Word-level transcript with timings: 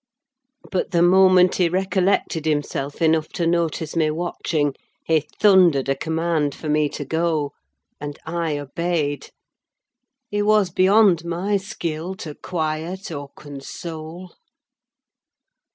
But 0.71 0.89
the 0.89 1.03
moment 1.03 1.53
he 1.57 1.69
recollected 1.69 2.45
himself 2.47 3.03
enough 3.03 3.27
to 3.33 3.45
notice 3.45 3.95
me 3.95 4.09
watching, 4.09 4.73
he 5.05 5.19
thundered 5.39 5.87
a 5.89 5.95
command 5.95 6.55
for 6.55 6.67
me 6.67 6.89
to 6.89 7.05
go, 7.05 7.51
and 7.99 8.17
I 8.25 8.57
obeyed. 8.57 9.29
He 10.27 10.41
was 10.41 10.71
beyond 10.71 11.23
my 11.23 11.57
skill 11.57 12.15
to 12.15 12.33
quiet 12.33 13.11
or 13.11 13.29
console! 13.37 14.33